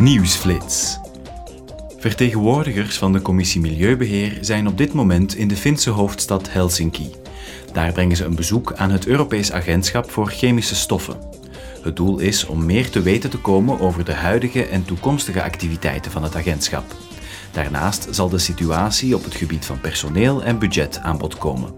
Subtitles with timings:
[0.00, 0.98] Nieuwsflits.
[1.98, 7.10] Vertegenwoordigers van de Commissie Milieubeheer zijn op dit moment in de Finse hoofdstad Helsinki.
[7.72, 11.16] Daar brengen ze een bezoek aan het Europees Agentschap voor Chemische Stoffen.
[11.82, 16.10] Het doel is om meer te weten te komen over de huidige en toekomstige activiteiten
[16.10, 16.84] van het agentschap.
[17.52, 21.74] Daarnaast zal de situatie op het gebied van personeel en budget aan bod komen.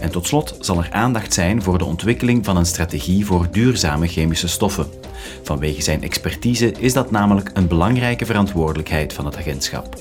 [0.00, 4.06] En tot slot zal er aandacht zijn voor de ontwikkeling van een strategie voor duurzame
[4.06, 5.01] chemische stoffen.
[5.42, 9.96] Vanwege zijn expertise is dat namelijk een belangrijke verantwoordelijkheid van het agentschap.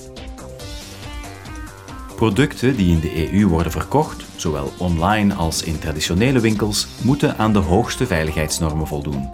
[2.15, 7.53] Producten die in de EU worden verkocht, zowel online als in traditionele winkels, moeten aan
[7.53, 9.29] de hoogste veiligheidsnormen voldoen.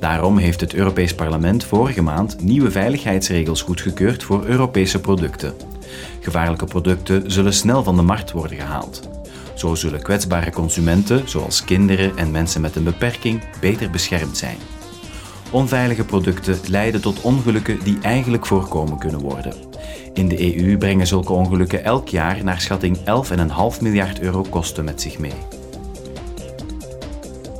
[0.00, 5.54] Daarom heeft het Europees Parlement vorige maand nieuwe veiligheidsregels goedgekeurd voor Europese producten.
[6.20, 9.08] Gevaarlijke producten zullen snel van de markt worden gehaald.
[9.54, 14.56] Zo zullen kwetsbare consumenten, zoals kinderen en mensen met een beperking, beter beschermd zijn.
[15.50, 19.54] Onveilige producten leiden tot ongelukken die eigenlijk voorkomen kunnen worden.
[20.12, 23.04] In de EU brengen zulke ongelukken elk jaar naar schatting 11,5
[23.80, 25.32] miljard euro kosten met zich mee.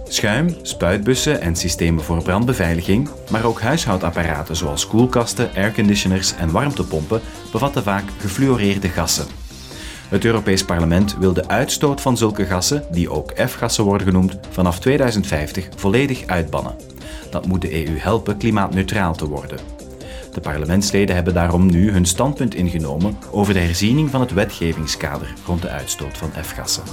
[0.09, 7.21] Schuim, spuitbussen en systemen voor brandbeveiliging, maar ook huishoudapparaten zoals koelkasten, airconditioners en warmtepompen
[7.53, 9.27] bevatten vaak gefluoreerde gassen.
[10.09, 14.81] Het Europees Parlement wil de uitstoot van zulke gassen, die ook F-gassen worden genoemd, vanaf
[14.81, 16.96] 2050 volledig uitbannen.
[17.31, 19.59] Dat moet de EU helpen klimaatneutraal te worden.
[20.33, 25.63] De parlementsleden hebben daarom nu hun standpunt ingenomen over de herziening van het wetgevingskader rond
[25.63, 26.85] de uitstoot van F-gassen.